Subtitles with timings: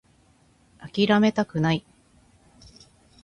[0.79, 1.85] 諦めたくない